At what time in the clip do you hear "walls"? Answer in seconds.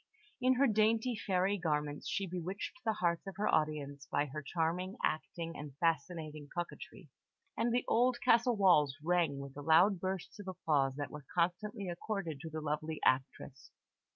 8.57-8.95